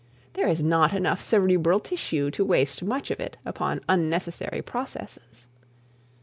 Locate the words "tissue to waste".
1.79-2.81